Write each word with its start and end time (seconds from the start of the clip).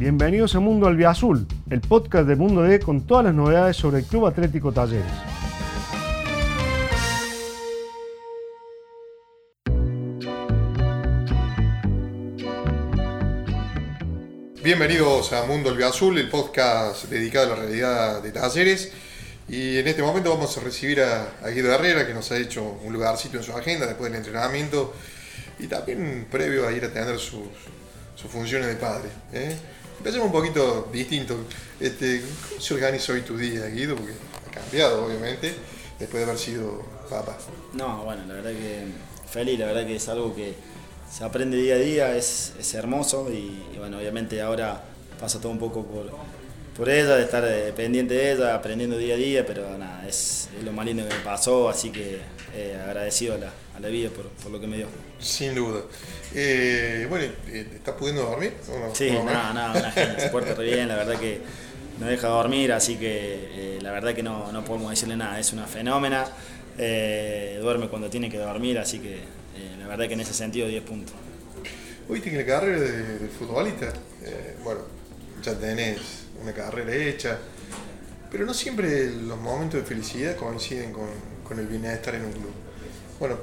Bienvenidos 0.00 0.54
a 0.54 0.60
Mundo 0.60 0.86
Albiazul, 0.86 1.46
el 1.68 1.82
podcast 1.82 2.26
de 2.26 2.34
Mundo 2.34 2.62
D 2.62 2.80
con 2.80 3.06
todas 3.06 3.26
las 3.26 3.34
novedades 3.34 3.76
sobre 3.76 3.98
el 3.98 4.06
Club 4.06 4.28
Atlético 4.28 4.72
Talleres. 4.72 5.04
Bienvenidos 14.64 15.34
a 15.34 15.44
Mundo 15.44 15.68
Albiazul, 15.68 16.16
el 16.16 16.30
podcast 16.30 17.04
dedicado 17.10 17.52
a 17.52 17.56
la 17.56 17.62
realidad 17.64 18.22
de 18.22 18.32
Talleres. 18.32 18.94
Y 19.50 19.76
en 19.76 19.86
este 19.86 20.00
momento 20.00 20.30
vamos 20.30 20.56
a 20.56 20.62
recibir 20.62 21.02
a, 21.02 21.46
Guido 21.50 21.74
Herrera, 21.74 22.06
que 22.06 22.14
nos 22.14 22.32
ha 22.32 22.38
hecho 22.38 22.78
un 22.82 22.94
lugarcito 22.94 23.36
en 23.36 23.42
su 23.42 23.52
agenda 23.52 23.84
después 23.84 24.10
del 24.10 24.20
entrenamiento 24.20 24.94
y 25.58 25.66
también 25.66 26.26
previo 26.30 26.66
a 26.66 26.72
ir 26.72 26.86
a 26.86 26.90
tener 26.90 27.18
sus, 27.18 27.42
funciones 28.30 28.66
de 28.66 28.76
padre. 28.76 29.10
¿eh? 29.34 29.54
Empecemos 30.00 30.28
un 30.28 30.32
poquito 30.32 30.88
distinto. 30.90 31.36
Este, 31.78 32.22
¿Cómo 32.48 32.58
se 32.58 32.72
organiza 32.72 33.12
hoy 33.12 33.20
tu 33.20 33.36
día, 33.36 33.66
Guido? 33.66 33.96
Porque 33.96 34.14
ha 34.48 34.50
cambiado, 34.50 35.04
obviamente, 35.04 35.54
después 35.98 36.24
de 36.24 36.30
haber 36.30 36.38
sido 36.38 36.82
papá. 37.10 37.36
No, 37.74 38.02
bueno, 38.04 38.22
la 38.26 38.32
verdad 38.32 38.52
que 38.52 38.86
feliz, 39.30 39.58
la 39.58 39.66
verdad 39.66 39.86
que 39.86 39.96
es 39.96 40.08
algo 40.08 40.34
que 40.34 40.54
se 41.12 41.22
aprende 41.22 41.58
día 41.58 41.74
a 41.74 41.78
día, 41.78 42.16
es, 42.16 42.54
hermoso 42.72 43.30
y, 43.30 43.76
bueno, 43.76 43.98
obviamente 43.98 44.40
ahora 44.40 44.82
pasa 45.20 45.38
todo 45.38 45.52
un 45.52 45.58
poco 45.58 45.84
por, 45.84 46.10
por 46.76 46.88
ella, 46.88 47.16
de 47.16 47.24
estar 47.24 47.44
eh, 47.46 47.72
pendiente 47.74 48.14
de 48.14 48.32
ella, 48.32 48.54
aprendiendo 48.54 48.96
día 48.96 49.14
a 49.14 49.16
día, 49.16 49.46
pero 49.46 49.76
nada, 49.76 50.06
es, 50.06 50.48
lo 50.64 50.72
más 50.72 50.86
lindo 50.86 51.06
que 51.06 51.14
me 51.14 51.20
pasó, 51.20 51.68
así 51.68 51.90
que 51.90 52.20
eh, 52.54 52.80
agradecido 52.84 53.34
a 53.34 53.38
la, 53.38 53.52
a 53.76 53.80
la 53.80 53.88
vida 53.88 54.10
por, 54.10 54.28
por, 54.28 54.52
lo 54.52 54.60
que 54.60 54.66
me 54.66 54.76
dio. 54.76 54.86
Sin 55.18 55.54
duda. 55.54 55.82
Eh, 56.34 57.06
bueno, 57.08 57.32
¿estás 57.52 57.94
pudiendo 57.96 58.22
dormir? 58.22 58.54
sí, 58.92 59.10
nada, 59.10 59.52
nada, 59.52 59.78
una 59.78 59.90
gente, 59.90 60.20
se 60.20 60.28
porta 60.28 60.54
re 60.54 60.64
bien, 60.64 60.88
la 60.88 60.96
verdad 60.96 61.18
que 61.18 61.40
no 61.98 62.06
deja 62.06 62.28
dormir, 62.28 62.72
así 62.72 62.96
que 62.96 63.78
la 63.82 63.90
verdad 63.90 64.14
que 64.14 64.22
no, 64.22 64.50
no, 64.52 64.64
podemos 64.64 64.90
decirle 64.90 65.16
nada, 65.16 65.38
es 65.38 65.52
una 65.52 65.66
fenómena, 65.66 66.26
duerme 66.76 67.88
cuando 67.88 68.08
tiene 68.08 68.30
que 68.30 68.38
dormir, 68.38 68.78
así 68.78 69.00
que 69.00 69.18
la 69.78 69.86
verdad 69.86 70.06
que 70.06 70.14
en 70.14 70.20
ese 70.20 70.32
sentido 70.32 70.68
10 70.68 70.82
puntos. 70.84 71.14
Oíste 72.08 72.30
que 72.30 72.38
la 72.38 72.46
carrera 72.46 72.80
de, 72.80 73.18
de 73.18 73.28
futbolista, 73.28 73.92
bueno, 74.64 74.80
ya 75.42 75.54
tenés 75.58 76.19
una 76.42 76.52
carrera 76.52 76.94
hecha, 76.94 77.38
pero 78.30 78.46
no 78.46 78.54
siempre 78.54 79.10
los 79.10 79.38
momentos 79.38 79.80
de 79.80 79.86
felicidad 79.86 80.36
coinciden 80.36 80.92
con, 80.92 81.08
con 81.46 81.58
el 81.58 81.66
bienestar 81.66 82.14
en 82.14 82.24
un 82.26 82.32
club. 82.32 82.52
Bueno, 83.18 83.36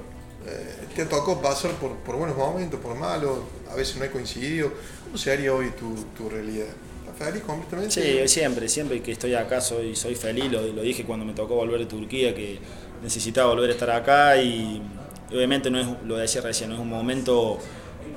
eh, 0.46 0.88
te 0.96 1.06
tocó 1.06 1.42
pasar 1.42 1.72
por, 1.72 1.96
por, 1.98 2.16
buenos 2.16 2.38
momentos, 2.38 2.80
por 2.80 2.96
malos, 2.96 3.40
a 3.70 3.76
veces 3.76 3.98
no 3.98 4.04
hay 4.04 4.10
coincidido. 4.10 4.72
¿Cómo 5.04 5.18
se 5.18 5.32
haría 5.32 5.54
hoy 5.54 5.72
tu, 5.72 5.94
tu 6.18 6.30
realidad? 6.30 6.68
¿Estás 7.06 7.28
feliz 7.28 7.44
completamente? 7.44 7.94
Sí, 7.94 8.28
siempre, 8.28 8.70
siempre 8.70 9.02
que 9.02 9.12
estoy 9.12 9.36
acá 9.36 9.62
soy, 9.62 9.96
soy 9.96 10.16
feliz, 10.16 10.52
lo, 10.52 10.62
lo, 10.62 10.82
dije 10.82 11.04
cuando 11.04 11.26
me 11.26 11.34
tocó 11.34 11.56
volver 11.56 11.80
de 11.80 11.86
Turquía, 11.86 12.34
que 12.34 12.60
necesitaba 13.04 13.54
volver 13.54 13.70
a 13.70 13.74
estar 13.74 13.92
acá 13.92 14.38
y 14.38 14.82
obviamente 15.32 15.70
no 15.70 15.80
es, 15.80 15.88
lo 16.06 16.18
decía 16.18 16.42
recién, 16.42 16.70
no 16.70 16.76
es 16.76 16.82
un 16.82 16.90
momento 16.90 17.60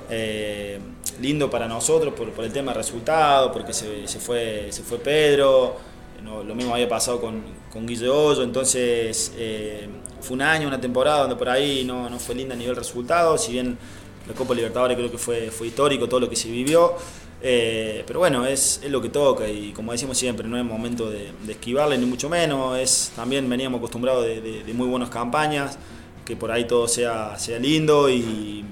eh, 0.09 0.79
lindo 1.19 1.49
para 1.49 1.67
nosotros 1.67 2.13
por, 2.13 2.31
por, 2.31 2.45
el 2.45 2.51
tema 2.51 2.71
de 2.71 2.77
resultado, 2.77 3.51
porque 3.51 3.73
se, 3.73 4.07
se, 4.07 4.19
fue, 4.19 4.67
se 4.71 4.83
fue 4.83 4.99
Pedro, 4.99 5.77
lo 6.23 6.55
mismo 6.55 6.73
había 6.73 6.87
pasado 6.87 7.19
con, 7.19 7.41
con 7.71 7.85
Guillo 7.85 8.15
Hoyo, 8.15 8.43
entonces 8.43 9.33
eh, 9.37 9.87
fue 10.21 10.35
un 10.35 10.41
año, 10.41 10.67
una 10.67 10.79
temporada 10.79 11.21
donde 11.21 11.35
por 11.35 11.49
ahí 11.49 11.83
no, 11.83 12.09
no, 12.09 12.19
fue 12.19 12.35
linda 12.35 12.53
a 12.53 12.57
nivel 12.57 12.75
resultado, 12.75 13.37
si 13.37 13.53
bien 13.53 13.77
la 14.27 14.33
Copa 14.33 14.53
Libertadores 14.53 14.95
creo 14.97 15.11
que 15.11 15.17
fue, 15.17 15.49
fue 15.51 15.67
histórico 15.67 16.07
todo 16.07 16.19
lo 16.19 16.29
que 16.29 16.35
se 16.35 16.49
vivió, 16.49 16.93
eh, 17.41 18.03
pero 18.05 18.19
bueno, 18.19 18.45
es, 18.45 18.81
es, 18.83 18.91
lo 18.91 19.01
que 19.01 19.09
toca 19.09 19.47
y 19.47 19.71
como 19.71 19.91
decimos 19.91 20.17
siempre, 20.17 20.47
no 20.47 20.57
es 20.57 20.63
momento 20.63 21.09
de, 21.09 21.31
esquivarle 21.49 21.97
ni 21.97 22.05
mucho 22.05 22.29
menos, 22.29 22.77
es, 22.77 23.11
también 23.15 23.49
veníamos 23.49 23.79
acostumbrados 23.79 24.25
de 24.25 24.73
muy 24.73 24.87
buenas 24.87 25.09
campañas, 25.09 25.77
que 26.25 26.35
por 26.35 26.51
ahí 26.51 26.65
todo 26.65 26.87
sea, 26.87 27.37
sea 27.39 27.57
lindo 27.59 28.09
y 28.09 28.63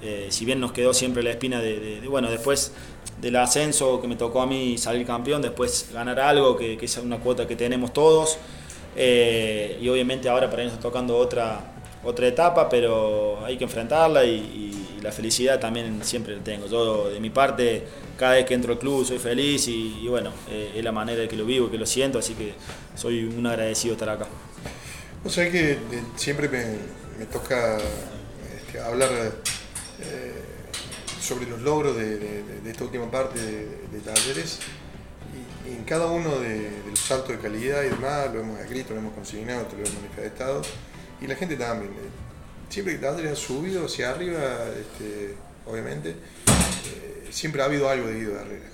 eh, 0.00 0.28
si 0.30 0.44
bien 0.44 0.60
nos 0.60 0.72
quedó 0.72 0.94
siempre 0.94 1.22
la 1.22 1.30
espina 1.30 1.60
de, 1.60 2.00
bueno, 2.08 2.30
después 2.30 2.72
del 3.20 3.36
ascenso 3.36 4.00
que 4.00 4.06
me 4.06 4.14
tocó 4.14 4.42
a 4.42 4.46
mí 4.46 4.78
salir 4.78 5.06
campeón, 5.06 5.42
después 5.42 5.90
ganar 5.92 6.20
algo, 6.20 6.56
que, 6.56 6.78
es 6.80 6.96
una 6.98 7.18
cuota 7.18 7.46
que 7.46 7.56
tenemos 7.56 7.92
todos. 7.92 8.38
Eh, 8.96 9.78
y 9.80 9.88
obviamente 9.88 10.28
ahora 10.28 10.48
para 10.50 10.62
mí 10.62 10.68
está 10.68 10.80
tocando 10.80 11.16
otra, 11.16 11.60
otra 12.04 12.26
etapa, 12.26 12.68
pero 12.68 13.44
hay 13.44 13.56
que 13.56 13.64
enfrentarla 13.64 14.24
y, 14.24 14.74
la 14.98 15.12
felicidad 15.12 15.60
también 15.60 16.00
siempre 16.02 16.36
la 16.36 16.42
tengo. 16.42 16.66
Yo 16.66 17.08
de 17.08 17.20
mi 17.20 17.30
parte, 17.30 17.84
cada 18.16 18.32
vez 18.32 18.44
que 18.44 18.54
entro 18.54 18.72
al 18.72 18.80
club 18.80 19.06
soy 19.06 19.20
feliz 19.20 19.68
y, 19.68 20.04
bueno, 20.08 20.32
eh, 20.50 20.72
es 20.74 20.82
la 20.82 20.90
manera 20.90 21.20
de 21.20 21.28
que 21.28 21.36
lo 21.36 21.44
vivo, 21.44 21.70
que 21.70 21.78
lo 21.78 21.86
siento, 21.86 22.18
así 22.18 22.34
que 22.34 22.52
soy 22.96 23.22
un 23.22 23.46
agradecido 23.46 23.94
estar 23.94 24.08
acá. 24.08 24.26
O 25.24 25.30
sea 25.30 25.48
que 25.52 25.78
siempre 26.16 26.48
me, 26.48 26.64
me 27.16 27.26
toca 27.26 27.78
este, 28.58 28.80
hablar 28.80 29.08
eh, 30.00 30.32
sobre 31.20 31.46
los 31.46 31.60
logros 31.60 31.96
de, 31.96 32.42
esta 32.66 32.84
última 32.84 33.10
parte 33.10 33.40
de, 33.40 34.00
talleres 34.04 34.60
y, 35.66 35.70
en 35.70 35.84
cada 35.84 36.06
uno 36.06 36.38
de, 36.38 36.70
los 36.88 36.98
saltos 36.98 37.30
de 37.30 37.38
calidad 37.38 37.82
y 37.82 37.90
demás 37.90 38.32
lo 38.32 38.40
hemos 38.40 38.60
escrito, 38.60 38.94
lo 38.94 39.00
hemos 39.00 39.14
consignado, 39.14 39.66
lo 39.72 39.78
hemos 39.78 39.94
manifestado 39.94 40.62
y 41.20 41.26
la 41.26 41.34
gente 41.34 41.56
también. 41.56 41.92
Eh, 41.92 42.10
siempre 42.68 42.94
que 42.94 43.00
talleres 43.00 43.32
ha 43.32 43.36
subido 43.36 43.86
hacia 43.86 44.10
arriba, 44.10 44.40
este, 44.78 45.34
obviamente, 45.66 46.10
eh, 46.10 47.28
siempre 47.30 47.62
ha 47.62 47.66
habido 47.66 47.88
algo 47.88 48.06
de 48.08 48.14
Guido 48.14 48.38
Herrera, 48.38 48.66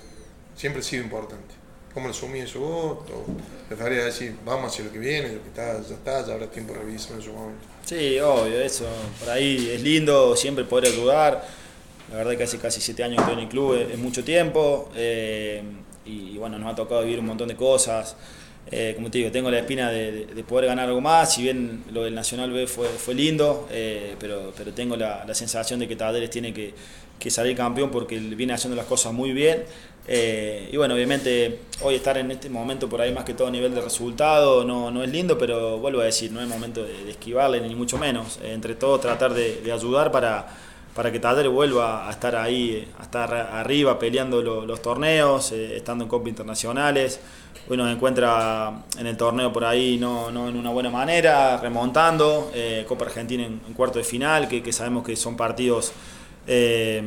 siempre 0.55 0.81
ha 0.81 0.83
sido 0.83 1.03
importante. 1.03 1.64
¿Cómo 1.95 2.07
lo 2.07 2.13
asumí 2.13 2.39
eso 2.39 2.59
vos? 2.59 2.97
¿O 3.09 3.73
a 3.73 3.85
decir, 3.87 4.35
vamos 4.45 4.69
hacia 4.69 4.83
lo 4.83 4.91
que 4.91 4.99
viene, 4.99 5.29
lo 5.29 5.41
que 5.41 5.47
está, 5.47 5.81
ya 5.81 5.95
está, 5.95 6.27
ya 6.27 6.33
habrá 6.33 6.51
tiempo 6.51 6.73
de 6.73 6.79
revisar 6.79 7.13
en 7.15 7.21
su 7.21 7.31
momento? 7.31 7.65
Sí, 7.85 8.19
obvio, 8.19 8.59
eso. 8.59 8.85
Por 9.17 9.29
ahí 9.29 9.71
es 9.73 9.81
lindo 9.81 10.35
siempre 10.35 10.65
poder 10.65 10.91
ayudar. 10.91 11.47
La 12.11 12.17
verdad 12.17 12.35
que 12.35 12.43
hace 12.43 12.57
casi 12.57 12.81
siete 12.81 13.01
años 13.01 13.15
que 13.15 13.21
estoy 13.21 13.35
en 13.35 13.43
el 13.45 13.47
club, 13.47 13.75
es, 13.75 13.97
mucho 13.97 14.25
tiempo. 14.25 14.91
Eh, 14.93 15.63
y, 16.03 16.37
bueno, 16.37 16.59
nos 16.59 16.73
ha 16.73 16.75
tocado 16.75 17.01
vivir 17.01 17.19
un 17.19 17.27
montón 17.27 17.47
de 17.47 17.55
cosas. 17.55 18.17
Eh, 18.71 18.93
como 18.95 19.11
te 19.11 19.19
digo, 19.19 19.31
tengo 19.31 19.51
la 19.51 19.59
espina 19.59 19.91
de, 19.91 20.43
poder 20.47 20.65
ganar 20.65 20.87
algo 20.87 21.01
más, 21.01 21.33
si 21.35 21.43
bien 21.43 21.83
lo 21.91 22.03
del 22.03 22.15
Nacional 22.15 22.51
B 22.51 22.65
fue, 22.65 22.87
fue 22.87 23.13
lindo, 23.13 23.67
eh, 23.71 24.15
pero, 24.19 24.53
pero 24.57 24.73
tengo 24.73 24.95
la, 24.95 25.23
la, 25.25 25.35
sensación 25.35 25.79
de 25.79 25.87
que 25.87 25.95
Taderes 25.95 26.31
tiene 26.31 26.51
que, 26.51 26.73
que, 27.19 27.29
salir 27.29 27.55
campeón 27.55 27.91
porque 27.91 28.17
viene 28.17 28.53
haciendo 28.53 28.75
las 28.75 28.87
cosas 28.87 29.13
muy 29.13 29.33
bien. 29.33 29.63
Eh, 30.07 30.69
y 30.71 30.77
bueno, 30.77 30.95
obviamente 30.95 31.59
hoy 31.81 31.95
estar 31.95 32.17
en 32.17 32.29
este 32.31 32.49
momento 32.49 32.87
por 32.87 33.01
ahí 33.01 33.11
más 33.11 33.23
que 33.23 33.33
todo 33.33 33.47
a 33.47 33.51
nivel 33.51 33.73
de 33.73 33.81
resultado 33.81 34.63
no, 34.63 34.91
no 34.91 35.03
es 35.03 35.11
lindo, 35.11 35.37
pero 35.37 35.79
vuelvo 35.79 36.01
a 36.01 36.05
decir, 36.05 36.31
no 36.31 36.41
es 36.41 36.47
momento 36.47 36.83
de, 36.83 37.09
esquivarle 37.09 37.61
ni 37.61 37.75
mucho 37.75 37.97
menos. 37.97 38.39
entre 38.43 38.73
todos 38.75 38.99
tratar 39.01 39.33
de, 39.33 39.61
de 39.61 39.71
ayudar 39.71 40.11
para 40.11 40.47
para 40.95 41.11
que 41.11 41.19
Talleres 41.19 41.51
vuelva 41.51 42.07
a 42.07 42.11
estar 42.11 42.37
ahí, 42.37 42.89
a 42.97 43.03
estar 43.03 43.31
arriba 43.33 43.99
peleando 43.99 44.41
los, 44.41 44.81
torneos, 44.81 45.51
eh, 45.51 45.75
estando 45.75 46.05
en 46.05 46.09
Copa 46.09 46.29
Internacionales. 46.29 47.19
Hoy 47.67 47.75
nos 47.75 47.93
encuentra 47.93 48.85
en 48.97 49.05
el 49.05 49.17
torneo 49.17 49.51
por 49.51 49.65
ahí 49.65 49.97
no, 49.97 50.31
no 50.31 50.47
en 50.47 50.55
una 50.55 50.69
buena 50.69 50.89
manera, 50.89 51.57
remontando. 51.57 52.49
Eh, 52.53 52.85
Copa 52.87 53.05
Argentina 53.05 53.43
en, 53.43 53.59
cuarto 53.73 53.99
de 53.99 54.05
final, 54.05 54.47
que, 54.47 54.63
que 54.63 54.71
sabemos 54.71 55.03
que 55.03 55.17
son 55.17 55.35
partidos 55.35 55.91
eh, 56.47 57.01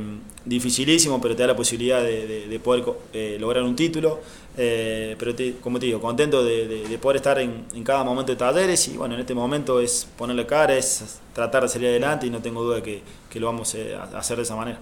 dificilísimo, 0.45 1.21
pero 1.21 1.37
te 1.37 1.43
da 1.43 1.49
la 1.49 1.57
posibilidad 1.57 2.03
de, 2.03 2.61
poder 2.63 2.85
eh, 3.13 3.37
lograr 3.39 3.63
un 3.63 3.77
título. 3.77 4.21
Eh, 4.57 5.15
pero 5.19 5.35
como 5.61 5.79
te 5.79 5.87
digo, 5.87 6.01
contento 6.01 6.43
de, 6.43 6.99
poder 7.01 7.17
estar 7.17 7.39
en, 7.39 7.67
cada 7.85 8.03
momento 8.03 8.33
de 8.33 8.37
talleres 8.37 8.89
y 8.89 8.97
bueno, 8.97 9.15
en 9.15 9.21
este 9.21 9.35
momento 9.35 9.81
es 9.81 10.09
ponerle 10.17 10.47
cara, 10.47 10.77
es 10.77 11.21
tratar 11.33 11.63
de 11.63 11.69
salir 11.69 11.89
adelante 11.89 12.27
y 12.27 12.31
no 12.31 12.43
tengo 12.43 12.63
duda 12.65 12.83
que, 12.83 13.03
que 13.31 13.39
lo 13.39 13.47
vamos 13.47 13.77
a 13.77 14.19
hacer 14.19 14.37
de 14.37 14.43
esa 14.43 14.57
manera. 14.57 14.81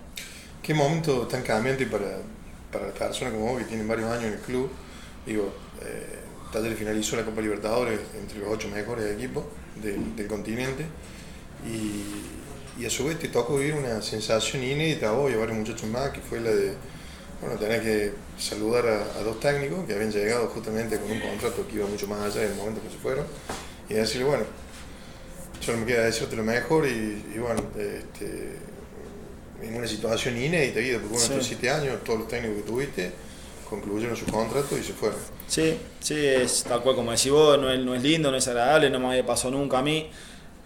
¿Qué 0.62 0.72
momento 0.72 1.26
tan 1.26 1.42
cambiante 1.42 1.86
para, 1.86 2.20
para 2.72 2.90
personas 2.92 3.34
como 3.34 3.52
vos 3.52 3.58
que 3.58 3.64
tienen 3.64 3.86
varios 3.86 4.10
años 4.10 4.24
en 4.24 4.32
el 4.32 4.40
club? 4.40 4.70
Digo, 5.26 5.52
Talleres 6.52 6.78
finalizó 6.78 7.16
la 7.16 7.24
Copa 7.24 7.42
Libertadores 7.42 8.00
entre 8.18 8.38
los 8.38 8.48
ocho 8.48 8.68
mejores 8.68 9.14
equipos 9.14 9.44
del, 9.82 10.16
del 10.16 10.26
continente 10.26 10.86
y 11.66 12.02
y 12.78 12.84
a 12.84 12.90
su 12.90 13.04
vez 13.04 13.18
te 13.18 13.28
tocó 13.28 13.56
vivir 13.56 13.74
una 13.74 14.02
sensación 14.02 14.62
inédita 14.62 15.08
a 15.08 15.12
vos 15.12 15.30
y 15.30 15.34
a 15.34 15.38
varios 15.38 15.56
muchachos 15.56 15.88
más, 15.88 16.10
que 16.10 16.20
fue 16.20 16.40
la 16.40 16.50
de 16.50 16.74
bueno, 17.40 17.56
tener 17.58 17.82
que 17.82 18.12
saludar 18.38 18.86
a, 18.86 19.22
dos 19.22 19.40
técnicos 19.40 19.84
que 19.86 19.94
habían 19.94 20.10
llegado 20.10 20.48
justamente 20.48 20.98
con 20.98 21.10
un 21.10 21.20
contrato 21.20 21.66
que 21.68 21.76
iba 21.76 21.86
mucho 21.86 22.06
más 22.06 22.20
allá 22.20 22.46
del 22.46 22.54
momento 22.54 22.82
que 22.82 22.90
se 22.90 22.96
fueron, 22.96 23.26
y 23.88 23.94
decirle, 23.94 24.24
bueno, 24.24 24.44
solo 25.60 25.78
me 25.78 25.86
queda 25.86 26.04
decirte 26.04 26.36
lo 26.36 26.44
mejor 26.44 26.86
y, 26.86 27.38
bueno, 27.38 27.62
este, 27.76 28.56
en 29.62 29.76
una 29.76 29.86
situación 29.86 30.36
inédita, 30.36 30.74
porque 30.74 31.00
bueno, 31.00 31.16
estos 31.16 31.46
siete 31.46 31.70
años, 31.70 32.02
todos 32.04 32.20
los 32.20 32.28
técnicos 32.28 32.62
que 32.62 32.68
tuviste 32.68 33.12
concluyeron 33.68 34.16
su 34.16 34.26
contrato 34.26 34.78
y 34.78 34.82
se 34.82 34.92
fueron. 34.92 35.18
Sí, 35.48 35.76
sí, 36.00 36.14
es 36.14 36.64
tal 36.64 36.82
cual 36.82 36.96
como 36.96 37.10
decís 37.10 37.30
vos, 37.30 37.58
no 37.58 37.70
es, 37.70 37.80
no 37.80 37.94
es 37.94 38.02
lindo, 38.02 38.30
no 38.30 38.36
es 38.36 38.46
agradable, 38.48 38.90
no 38.90 39.00
me 39.00 39.08
había 39.08 39.26
pasado 39.26 39.50
nunca 39.52 39.78
a 39.78 39.82
mí. 39.82 40.08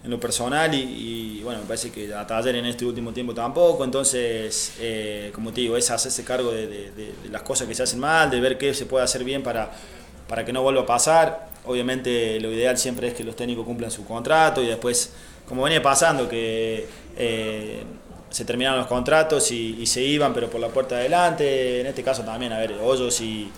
En 0.03 0.09
lo 0.09 0.19
personal 0.19 0.73
y, 0.73 1.41
bueno, 1.43 1.59
me 1.61 1.65
parece 1.65 1.91
que 1.91 2.13
a 2.13 2.25
Taller 2.25 2.55
en 2.55 2.65
este 2.65 2.85
último 2.85 3.13
tiempo 3.13 3.33
tampoco, 3.33 3.83
entonces, 3.83 4.73
eh, 4.79 5.31
como 5.33 5.53
te 5.53 5.61
digo, 5.61 5.77
es 5.77 5.91
hacerse 5.91 6.23
cargo 6.23 6.51
de, 6.51 6.91
las 7.29 7.43
cosas 7.43 7.67
que 7.67 7.75
se 7.75 7.83
hacen 7.83 7.99
mal, 7.99 8.29
de 8.31 8.39
ver 8.39 8.57
qué 8.57 8.73
se 8.73 8.85
puede 8.85 9.03
hacer 9.03 9.23
bien 9.23 9.43
para, 9.43 9.71
para 10.27 10.43
que 10.43 10.51
no 10.51 10.63
vuelva 10.63 10.81
a 10.81 10.85
pasar. 10.85 11.51
Obviamente 11.65 12.39
lo 12.39 12.51
ideal 12.51 12.77
siempre 12.77 13.09
es 13.09 13.13
que 13.13 13.23
los 13.23 13.35
técnicos 13.35 13.65
cumplan 13.65 13.91
su 13.91 14.03
contrato 14.05 14.63
y 14.63 14.67
después, 14.67 15.13
como 15.47 15.63
venía 15.63 15.83
pasando, 15.83 16.27
que 16.27 16.87
eh, 17.15 17.83
se 18.31 18.45
terminaron 18.45 18.79
los 18.79 18.87
contratos 18.87 19.51
y, 19.51 19.85
se 19.85 20.01
iban, 20.01 20.33
pero 20.33 20.49
por 20.49 20.59
la 20.59 20.69
puerta 20.69 20.95
de 20.95 21.01
adelante, 21.01 21.81
en 21.81 21.87
este 21.87 22.01
caso 22.01 22.23
también, 22.23 22.53
a 22.53 22.57
ver, 22.57 22.73
Hoyos 22.81 23.21
y 23.21 23.51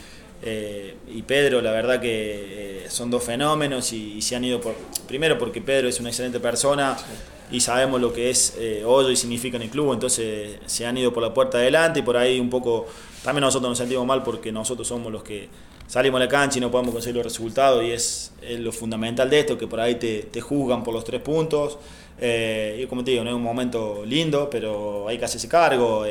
eh, 0.45 0.95
y 1.07 1.21
Pedro, 1.21 1.61
la 1.61 1.71
verdad 1.71 2.01
que 2.01 2.83
eh, 2.83 2.89
son 2.89 3.09
dos 3.09 3.23
fenómenos 3.23 3.93
y, 3.93 4.21
se 4.21 4.35
han 4.35 4.43
ido 4.43 4.59
por. 4.59 4.75
Primero 5.07 5.37
porque 5.37 5.61
Pedro 5.61 5.87
es 5.87 5.99
una 6.01 6.09
excelente 6.09 6.39
persona 6.41 6.97
y 7.49 7.61
sabemos 7.61 8.01
lo 8.01 8.11
que 8.11 8.29
es 8.29 8.55
eh, 8.57 8.83
Hoyo 8.85 9.09
y 9.09 9.15
significa 9.15 9.55
en 9.55 9.63
el 9.63 9.69
club, 9.69 9.93
entonces 9.93 10.57
se 10.65 10.85
han 10.85 10.97
ido 10.97 11.13
por 11.13 11.23
la 11.23 11.33
puerta 11.33 11.59
adelante 11.59 11.99
y 11.99 12.03
por 12.03 12.17
ahí 12.17 12.39
un 12.39 12.49
poco. 12.49 12.87
También 13.23 13.41
nosotros 13.41 13.69
nos 13.69 13.77
sentimos 13.77 14.05
mal 14.05 14.21
porque 14.21 14.51
nosotros 14.51 14.85
somos 14.85 15.11
los 15.13 15.23
que 15.23 15.47
salimos 15.87 16.19
a 16.19 16.25
la 16.25 16.29
cancha 16.29 16.57
y 16.57 16.61
no 16.61 16.69
podemos 16.69 16.93
conseguir 16.93 17.15
los 17.15 17.25
resultados 17.25 17.81
y 17.83 17.91
es, 17.91 18.33
lo 18.59 18.73
fundamental 18.73 19.29
de 19.29 19.39
esto, 19.39 19.57
que 19.57 19.67
por 19.67 19.79
ahí 19.79 19.95
te, 19.95 20.23
te 20.23 20.41
juzgan 20.41 20.83
por 20.83 20.93
los 20.93 21.05
tres 21.05 21.21
puntos. 21.21 21.77
y 22.19 22.85
como 22.87 23.03
te 23.05 23.11
digo, 23.11 23.23
no 23.23 23.29
es 23.29 23.35
un 23.35 23.43
momento 23.43 24.03
lindo, 24.05 24.49
pero 24.49 25.07
hay 25.07 25.17
que 25.17 25.23
hacerse 25.23 25.47
cargo. 25.47 26.05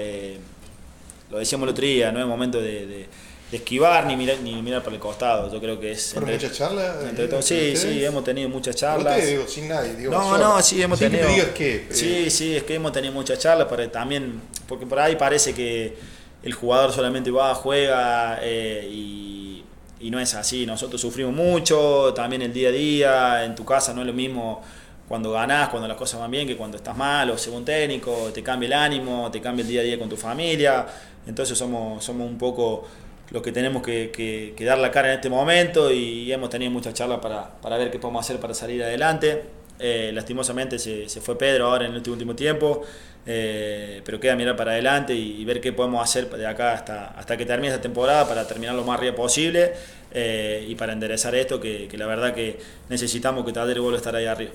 lo 1.31 1.39
decíamos 1.39 1.67
el 1.67 1.73
otro 1.73 1.85
día, 1.85 2.11
no 2.13 2.21
es 2.21 2.27
momento 2.27 2.59
de 2.63 3.09
esquivar 3.57 4.07
ni 4.07 4.17
mirar, 4.17 4.39
ni 4.41 4.61
mirar 4.63 4.83
para 4.83 4.97
el 4.97 5.01
costado. 5.01 5.53
Yo 5.53 5.61
creo 5.61 5.79
que 5.79 5.93
es. 5.93 6.13
¿Fueron 6.13 6.33
muchas 6.33 6.53
charlas? 6.53 6.97
sí, 7.41 7.77
sí, 7.77 8.05
hemos 8.05 8.25
tenido 8.25 8.49
muchas 8.49 8.77
charlas. 8.77 9.27
digo, 9.27 9.47
sin 9.47 9.69
nadie, 9.69 9.95
digo, 9.95 10.11
No, 10.11 10.39
no, 10.39 10.61
sí, 10.63 10.83
hemos 10.83 10.99
tenido. 10.99 11.29
Que 11.55 11.87
sí, 11.91 12.31
sí, 12.31 12.57
es 12.57 12.63
que 12.65 12.75
hemos 12.75 12.93
tenido 12.93 13.13
muchas 13.13 13.39
charlas 13.39 13.69
para 13.69 13.91
también. 13.91 14.41
Porque 14.67 14.87
por 14.87 14.99
ahí 14.99 15.17
parece 15.17 15.55
que 15.55 15.97
el 16.43 16.55
jugador 16.55 16.93
solamente 16.93 17.31
va, 17.31 17.55
juega 17.55 18.39
eh, 18.43 18.89
y, 18.91 19.65
y 20.01 20.11
no 20.11 20.19
es 20.19 20.35
así. 20.35 20.67
Nosotros 20.67 21.01
sufrimos 21.01 21.35
mucho, 21.35 22.13
también 22.15 22.43
el 22.43 22.53
día 22.53 22.71
a 22.71 22.73
día, 22.73 23.45
en 23.45 23.55
tu 23.55 23.65
casa 23.65 23.93
no 23.93 24.01
es 24.01 24.07
lo 24.07 24.13
mismo 24.13 24.63
cuando 25.09 25.31
ganás, 25.31 25.69
cuando 25.69 25.87
las 25.87 25.97
cosas 25.99 26.21
van 26.21 26.31
bien, 26.31 26.47
que 26.47 26.57
cuando 26.57 26.79
estás 26.79 26.97
mal 26.97 27.29
o 27.31 27.37
según 27.37 27.65
técnico, 27.67 28.31
te 28.33 28.43
cambia 28.43 28.67
el 28.67 28.73
ánimo, 28.73 29.31
te 29.31 29.43
cambia 29.43 29.63
el 29.63 29.69
día 29.69 29.81
a 29.83 29.85
día 29.85 29.99
con 29.99 30.09
tu 30.09 30.17
familia. 30.17 30.87
Entonces 31.27 31.57
somos, 31.57 32.03
somos 32.03 32.27
un 32.27 32.39
poco 32.39 32.87
lo 33.33 33.41
que 33.41 33.51
tenemos 33.51 33.83
que, 33.83 34.55
dar 34.61 34.79
la 34.79 34.91
cara 34.91 35.09
en 35.09 35.15
este 35.15 35.31
momento 35.31 35.91
y 35.91 36.31
hemos 36.31 36.51
tenido 36.51 36.71
muchas 36.71 36.93
charlas 36.93 37.19
para, 37.21 37.79
ver 37.79 37.91
qué 37.91 37.99
podemos 37.99 38.25
hacer 38.25 38.39
para 38.39 38.53
salir 38.53 38.83
adelante. 38.83 39.43
Eh, 39.79 40.11
lastimosamente 40.13 40.79
se, 40.79 41.09
fue 41.21 41.37
Pedro 41.37 41.67
ahora 41.67 41.87
en 41.87 41.97
este 41.97 42.11
último 42.11 42.37
tiempo, 42.37 42.83
eh, 43.25 44.03
pero 44.05 44.21
queda 44.21 44.37
mirar 44.37 44.55
para 44.55 44.73
adelante 44.73 45.15
y, 45.15 45.43
ver 45.47 45.63
qué 45.63 45.73
podemos 45.73 46.03
hacer 46.03 46.29
de 46.29 46.47
acá 46.47 46.75
hasta, 46.75 47.09
hasta 47.09 47.37
que 47.39 47.47
termine 47.47 47.69
esta 47.69 47.81
temporada 47.81 48.29
para 48.29 48.47
terminar 48.47 48.75
lo 48.75 48.85
más 48.85 48.99
arriba 48.99 49.17
posible 49.17 49.73
eh, 50.13 50.67
y 50.69 50.75
para 50.75 50.93
enderezar 50.93 51.35
esto 51.35 51.59
que, 51.59 51.89
la 51.97 52.07
verdad 52.07 52.35
que 52.35 52.59
necesitamos 52.91 53.47
que 53.47 53.53
Tadero 53.53 53.83
vuelva 53.83 53.97
a 53.97 54.01
estar 54.01 54.15
ahí 54.15 54.27
arriba. 54.27 54.53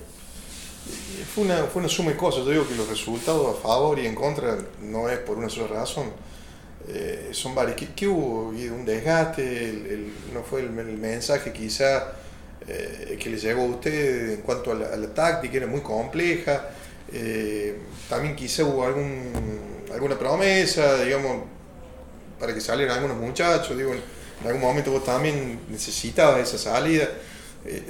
Fue 1.34 1.44
una, 1.44 1.64
fue 1.64 1.80
una 1.80 1.88
suma 1.88 2.12
de 2.12 2.16
cosas, 2.16 2.44
yo 2.44 2.52
digo 2.52 2.68
que 2.68 2.76
los 2.76 2.88
resultados 2.88 3.58
a 3.58 3.60
favor 3.60 3.98
y 3.98 4.06
en 4.06 4.14
contra 4.14 4.56
no 4.80 5.08
es 5.08 5.18
por 5.18 5.36
una 5.36 5.48
sola 5.48 5.66
razón 5.66 6.12
eh, 6.90 7.28
son 7.32 7.54
varios. 7.54 7.76
¿Qué, 7.94 8.06
hubo? 8.06 8.48
¿Un 8.48 8.84
desgaste? 8.84 10.06
¿No 10.32 10.42
fue 10.42 10.60
el, 10.60 10.70
mensaje 10.70 11.52
quizá 11.52 12.12
eh, 12.66 13.18
que 13.20 13.28
le 13.28 13.36
llegó 13.36 13.62
a 13.62 13.66
usted 13.66 14.30
en 14.34 14.40
cuanto 14.40 14.72
a 14.72 14.74
la, 14.74 15.14
táctica? 15.14 15.58
Era 15.58 15.66
muy 15.66 15.80
compleja. 15.80 16.70
Eh, 17.12 17.76
también 18.08 18.34
quizá 18.34 18.64
hubo 18.64 18.84
algún, 18.84 19.32
alguna 19.92 20.18
promesa, 20.18 21.02
digamos, 21.02 21.44
para 22.40 22.54
que 22.54 22.60
salieran 22.60 22.96
algunos 22.96 23.18
muchachos. 23.18 23.76
Digo, 23.76 23.92
en 23.92 24.46
algún 24.46 24.62
momento 24.62 24.90
vos 24.90 25.04
también 25.04 25.60
necesitabas 25.68 26.40
esa 26.40 26.56
salida. 26.56 27.08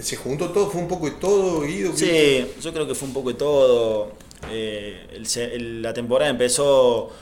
¿Se 0.01 0.17
juntó 0.17 0.51
todo? 0.51 0.71
¿Fue 0.71 0.81
un 0.81 0.89
poco 0.89 1.07
de 1.07 1.13
todo, 1.13 1.61
Guido? 1.61 1.93
Sí, 1.95 2.53
yo 2.61 2.73
creo 2.73 2.89
que 2.89 2.97
fue 2.97 3.07
un 3.07 3.15
poco 3.15 3.29
de 3.29 3.37
todo. 3.37 4.13
la 4.51 5.95
temporada 5.95 6.31
empezó 6.31 7.13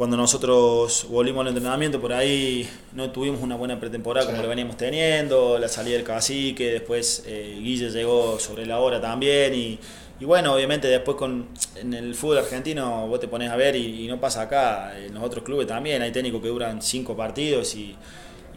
cuando 0.00 0.16
nosotros 0.16 1.08
volvimos 1.10 1.42
al 1.42 1.48
entrenamiento, 1.48 2.00
por 2.00 2.14
ahí 2.14 2.66
no 2.94 3.10
tuvimos 3.10 3.42
una 3.42 3.56
buena 3.56 3.78
pretemporada 3.78 4.30
como 4.30 4.40
lo 4.40 4.48
veníamos 4.48 4.78
teniendo, 4.78 5.58
la 5.58 5.68
salida 5.68 5.96
del 5.96 6.04
cacique, 6.04 6.72
después 6.72 7.22
eh, 7.26 7.58
Guille 7.62 7.90
llegó 7.90 8.38
sobre 8.38 8.64
la 8.64 8.80
hora 8.80 8.98
también 8.98 9.54
y, 9.54 9.78
bueno, 10.22 10.54
obviamente 10.54 10.88
después 10.88 11.18
con 11.18 11.48
en 11.76 11.92
el 11.92 12.14
fútbol 12.14 12.38
argentino 12.38 13.08
vos 13.08 13.20
te 13.20 13.28
pones 13.28 13.50
a 13.50 13.56
ver 13.56 13.76
y, 13.76 14.06
no 14.08 14.18
pasa 14.18 14.40
acá, 14.40 14.98
en 14.98 15.12
los 15.12 15.22
otros 15.22 15.44
clubes 15.44 15.66
también 15.66 16.00
hay 16.00 16.12
técnicos 16.12 16.40
que 16.40 16.48
duran 16.48 16.80
cinco 16.80 17.14
partidos 17.14 17.74
y, 17.74 17.94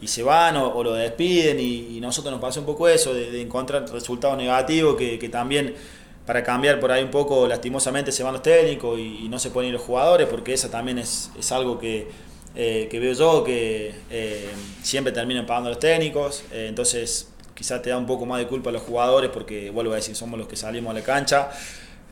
se 0.06 0.22
van 0.22 0.56
o, 0.56 0.82
lo 0.82 0.94
despiden 0.94 1.60
y, 1.60 2.00
nosotros 2.00 2.32
nos 2.32 2.40
pasó 2.40 2.60
un 2.60 2.66
poco 2.66 2.88
eso, 2.88 3.12
de, 3.12 3.42
encontrar 3.42 3.86
resultados 3.92 4.38
negativos 4.38 4.96
que, 4.96 5.18
que 5.18 5.28
también 5.28 5.74
para 6.26 6.42
cambiar 6.42 6.80
por 6.80 6.90
ahí 6.90 7.02
un 7.02 7.10
poco, 7.10 7.46
lastimosamente 7.46 8.10
se 8.10 8.22
van 8.22 8.32
los 8.32 8.42
técnicos 8.42 8.98
y, 8.98 9.28
no 9.28 9.38
se 9.38 9.50
ponen 9.50 9.72
los 9.72 9.82
jugadores, 9.82 10.26
porque 10.28 10.54
eso 10.54 10.70
también 10.70 10.98
es, 10.98 11.30
algo 11.52 11.78
que, 11.78 12.08
eh, 12.54 12.88
que, 12.90 12.98
veo 12.98 13.12
yo, 13.12 13.44
que 13.44 13.94
eh, 14.10 14.48
siempre 14.82 15.12
terminan 15.12 15.44
pagando 15.44 15.70
los 15.70 15.78
técnicos, 15.78 16.44
eh, 16.50 16.66
entonces 16.68 17.28
quizás 17.54 17.82
te 17.82 17.90
da 17.90 17.98
un 17.98 18.06
poco 18.06 18.24
más 18.26 18.38
de 18.38 18.46
culpa 18.46 18.70
a 18.70 18.72
los 18.72 18.82
jugadores, 18.82 19.30
porque 19.30 19.70
vuelvo 19.70 19.92
a 19.92 19.96
decir, 19.96 20.16
somos 20.16 20.38
los 20.38 20.48
que 20.48 20.56
salimos 20.56 20.90
a 20.90 20.94
la 20.94 21.02
cancha. 21.02 21.50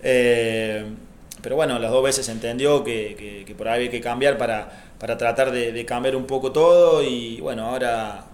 pero 0.01 1.57
bueno, 1.57 1.79
las 1.79 1.91
dos 1.91 2.05
veces 2.05 2.29
entendió 2.29 2.85
que, 2.85 3.55
por 3.57 3.69
ahí 3.69 3.77
había 3.77 3.91
que 3.91 4.01
cambiar 4.01 4.37
para, 4.37 4.93
para 4.99 5.17
tratar 5.17 5.51
de, 5.53 5.73
de 5.73 5.87
cambiar 5.87 6.17
un 6.17 6.27
poco 6.27 6.53
todo 6.53 7.03
y 7.03 7.41
bueno, 7.41 7.67
ahora 7.67 8.27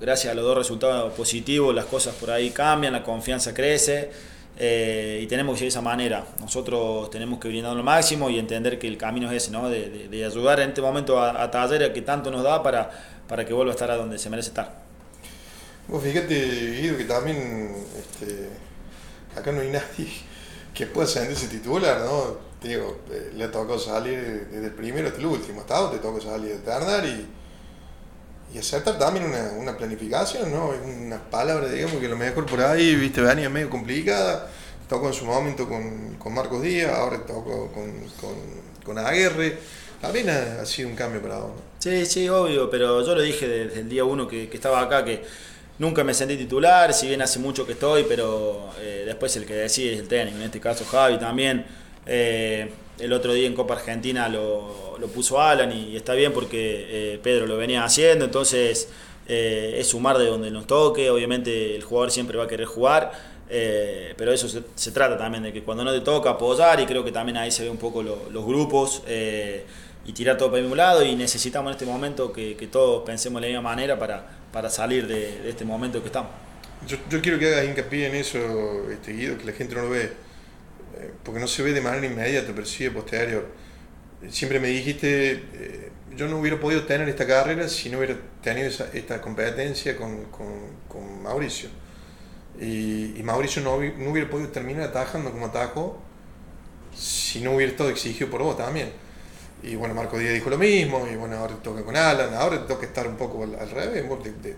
gracias 0.00 0.32
a 0.32 0.36
los 0.36 0.44
dos 0.44 0.58
resultados 0.58 1.12
positivos 1.14 1.74
las 1.74 1.86
cosas 1.86 2.14
por 2.16 2.30
ahí 2.30 2.50
cambian, 2.50 2.92
la 2.92 3.02
confianza 3.02 3.54
crece. 3.54 4.35
Eh, 4.58 5.20
y 5.22 5.26
tenemos 5.26 5.54
que 5.54 5.58
ser 5.58 5.64
de 5.66 5.68
esa 5.68 5.82
manera. 5.82 6.24
Nosotros 6.40 7.10
tenemos 7.10 7.38
que 7.38 7.48
brindar 7.48 7.76
lo 7.76 7.82
máximo 7.82 8.30
y 8.30 8.38
entender 8.38 8.78
que 8.78 8.88
el 8.88 8.96
camino 8.96 9.30
es 9.30 9.44
ese, 9.44 9.50
¿no? 9.50 9.68
de, 9.68 10.08
de, 10.08 10.24
ayudar 10.24 10.60
en 10.60 10.70
este 10.70 10.80
momento 10.80 11.18
a, 11.18 11.42
a 11.42 11.50
Taller 11.50 11.92
que 11.92 12.02
tanto 12.02 12.30
nos 12.30 12.42
da 12.42 12.62
para, 12.62 12.90
para 13.28 13.44
que 13.44 13.52
vuelva 13.52 13.72
a 13.72 13.74
estar 13.74 13.90
a 13.90 13.96
donde 13.96 14.18
se 14.18 14.30
merece 14.30 14.48
estar. 14.48 14.86
Vos 15.88 16.02
fíjate, 16.02 16.80
Guido, 16.80 16.96
que 16.96 17.04
también 17.04 17.76
este, 17.98 18.48
acá 19.36 19.52
no 19.52 19.60
hay 19.60 19.70
nadie 19.70 20.08
que 20.74 20.86
pueda 20.86 21.06
ser 21.06 21.30
ese 21.30 21.48
titular, 21.48 22.00
¿no? 22.00 22.46
Te 22.60 22.68
digo, 22.68 23.00
eh, 23.10 23.32
le 23.34 23.44
ha 23.44 23.50
tocado 23.50 23.78
salir 23.78 24.48
desde 24.50 24.66
el 24.66 24.72
primero 24.72 25.08
hasta 25.08 25.20
el 25.20 25.26
último, 25.26 25.60
hasta 25.60 25.90
te 25.90 25.98
toca 25.98 26.20
salir 26.22 26.52
de 26.52 26.58
Ternar 26.58 27.04
y 27.04 27.26
y 28.56 28.58
acertar 28.58 28.98
también 28.98 29.26
una, 29.58 29.76
planificación, 29.76 30.50
¿no? 30.50 30.70
Una 30.70 31.22
palabra, 31.30 31.68
digamos, 31.68 31.96
que 31.96 32.06
a 32.06 32.08
lo 32.08 32.16
mejor 32.16 32.46
por 32.46 32.62
ahí, 32.62 32.94
viste, 32.94 33.20
venía 33.20 33.50
medio 33.50 33.68
complicada. 33.68 34.48
Tocó 34.88 35.08
en 35.08 35.12
su 35.12 35.26
momento 35.26 35.68
con, 35.68 36.14
con 36.14 36.32
Marcos 36.32 36.62
Díaz, 36.62 36.90
ahora 36.94 37.18
tocó 37.26 37.70
con, 37.70 37.92
con, 38.18 38.34
con 38.82 38.98
Aguerre. 38.98 39.58
También 40.00 40.30
ha, 40.30 40.64
sido 40.64 40.88
un 40.88 40.94
cambio 40.94 41.20
para 41.20 41.40
vos. 41.40 41.50
Sí, 41.80 42.06
sí, 42.06 42.30
obvio, 42.30 42.70
pero 42.70 43.04
yo 43.04 43.14
lo 43.14 43.20
dije 43.20 43.46
desde 43.46 43.80
el 43.80 43.90
día 43.90 44.04
uno 44.04 44.26
que, 44.26 44.48
que 44.48 44.56
estaba 44.56 44.80
acá, 44.80 45.04
que 45.04 45.22
nunca 45.78 46.02
me 46.02 46.14
sentí 46.14 46.38
titular, 46.38 46.94
si 46.94 47.08
bien 47.08 47.20
hace 47.20 47.38
mucho 47.38 47.66
que 47.66 47.72
estoy, 47.72 48.06
pero 48.08 48.70
eh, 48.80 49.02
después 49.04 49.36
el 49.36 49.44
que 49.44 49.52
decide 49.52 49.92
es 49.92 50.00
el 50.00 50.08
técnico, 50.08 50.38
en 50.38 50.44
este 50.44 50.60
caso 50.60 50.86
Javi 50.86 51.18
también. 51.18 51.66
Eh, 52.06 52.70
el 52.98 53.12
otro 53.12 53.32
día 53.32 53.46
en 53.46 53.54
Copa 53.54 53.74
Argentina 53.74 54.28
lo, 54.28 54.96
lo 54.98 55.08
puso 55.08 55.40
Alan 55.40 55.72
y, 55.72 55.96
está 55.96 56.14
bien 56.14 56.32
porque 56.32 56.86
eh, 56.88 57.20
Pedro 57.22 57.46
lo 57.46 57.56
venía 57.56 57.84
haciendo, 57.84 58.24
entonces 58.24 58.88
eh, 59.28 59.76
es 59.78 59.88
sumar 59.88 60.18
de 60.18 60.26
donde 60.26 60.50
nos 60.50 60.66
toque, 60.66 61.10
obviamente 61.10 61.74
el 61.74 61.82
jugador 61.82 62.10
siempre 62.10 62.36
va 62.36 62.44
a 62.44 62.48
querer 62.48 62.66
jugar, 62.66 63.12
eh, 63.48 64.14
pero 64.16 64.32
eso 64.32 64.48
se, 64.48 64.90
trata 64.90 65.16
también 65.16 65.44
de 65.44 65.52
que 65.52 65.62
cuando 65.62 65.84
no 65.84 65.92
te 65.92 66.00
toca 66.00 66.30
apoyar 66.30 66.80
y 66.80 66.86
creo 66.86 67.04
que 67.04 67.12
también 67.12 67.36
ahí 67.36 67.50
se 67.50 67.64
ve 67.64 67.70
un 67.70 67.76
poco 67.76 68.02
los 68.02 68.44
grupos 68.44 69.02
y 70.04 70.12
tirar 70.12 70.38
todo 70.38 70.48
para 70.48 70.58
el 70.58 70.64
mismo 70.64 70.76
lado 70.76 71.04
y 71.04 71.14
necesitamos 71.14 71.70
en 71.70 71.72
este 71.72 71.86
momento 71.86 72.32
que, 72.32 72.68
todos 72.70 73.04
pensemos 73.04 73.40
de 73.40 73.48
la 73.48 73.58
misma 73.58 73.70
manera 73.70 73.98
para, 73.98 74.26
para 74.52 74.70
salir 74.70 75.06
de, 75.06 75.48
este 75.48 75.64
momento 75.64 76.00
que 76.00 76.06
estamos. 76.06 76.30
Yo, 76.86 76.96
yo, 77.10 77.20
quiero 77.20 77.38
que 77.38 77.46
hagas 77.48 77.64
hincapié 77.64 78.06
en 78.06 78.14
eso, 78.16 78.38
este, 78.90 79.12
Guido, 79.12 79.38
que 79.38 79.44
la 79.44 79.52
gente 79.52 79.74
no 79.74 79.82
lo 79.82 79.90
ve 79.90 80.25
eh, 80.98 81.10
porque 81.22 81.40
no 81.40 81.46
se 81.46 81.62
ve 81.62 81.72
de 81.72 81.80
manera 81.80 82.06
inmediata, 82.06 82.52
pero 82.54 82.66
sí 82.66 82.84
de 82.84 82.90
posterior. 82.90 83.46
Siempre 84.30 84.58
me 84.58 84.68
dijiste, 84.68 85.32
eh, 85.32 85.90
yo 86.16 86.26
no 86.28 86.38
hubiera 86.38 86.58
podido 86.58 86.84
tener 86.84 87.08
esta 87.08 87.26
carrera 87.26 87.68
si 87.68 87.90
no 87.90 87.98
hubiera 87.98 88.16
tenido 88.42 88.68
esta 88.68 89.20
competencia 89.20 89.96
con, 89.96 90.24
con, 90.26 91.22
Mauricio. 91.22 91.68
Y, 92.60 93.20
Mauricio 93.22 93.62
no, 93.62 93.78
no, 93.78 94.10
hubiera 94.10 94.30
podido 94.30 94.48
terminar 94.48 94.84
atajando 94.84 95.30
como 95.30 95.46
atajo 95.46 96.00
si 96.96 97.40
no 97.40 97.52
hubiera 97.52 97.72
estado 97.72 97.90
exigido 97.90 98.30
por 98.30 98.42
vos 98.42 98.56
también. 98.56 98.90
Y 99.62 99.74
bueno, 99.74 99.94
Marco 99.94 100.18
Díaz 100.18 100.34
dijo 100.34 100.48
lo 100.48 100.58
mismo, 100.58 101.06
y 101.10 101.16
bueno, 101.16 101.36
ahora 101.36 101.54
te 101.56 101.62
toca 101.62 101.82
con 101.82 101.96
Alan, 101.96 102.34
ahora 102.34 102.60
te 102.60 102.68
toca 102.68 102.86
estar 102.86 103.06
un 103.06 103.16
poco 103.16 103.42
al, 103.42 103.70
revés, 103.70 104.04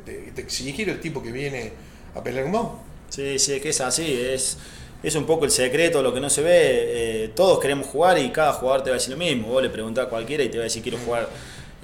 de, 0.04 0.32
exigir 0.36 0.88
el 0.90 1.00
tipo 1.00 1.22
que 1.22 1.32
viene 1.32 1.72
a 2.14 2.22
pelear 2.22 2.44
con 2.44 2.52
vos. 2.52 2.72
Sí, 3.08 3.38
sí, 3.38 3.60
que 3.60 3.70
es 3.70 3.80
así, 3.80 4.12
es 4.12 4.58
es 5.02 5.14
un 5.14 5.24
poco 5.24 5.44
el 5.44 5.50
secreto, 5.50 6.02
lo 6.02 6.12
que 6.12 6.20
no 6.20 6.28
se 6.28 6.42
ve. 6.42 6.50
Eh, 6.54 7.30
todos 7.34 7.58
queremos 7.60 7.86
jugar 7.86 8.18
y 8.18 8.30
cada 8.30 8.52
jugador 8.52 8.82
te 8.82 8.90
va 8.90 8.96
a 8.96 8.98
decir 8.98 9.12
lo 9.12 9.18
mismo. 9.18 9.48
Vos 9.48 9.62
le 9.62 9.70
preguntás 9.70 10.06
a 10.06 10.08
cualquiera 10.08 10.42
y 10.42 10.48
te 10.48 10.58
va 10.58 10.62
a 10.62 10.64
decir 10.64 10.82
quiero 10.82 10.98
jugar 10.98 11.28